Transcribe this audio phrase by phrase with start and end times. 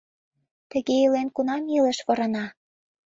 [0.71, 2.45] Тыге илен, кунам илыш ворана?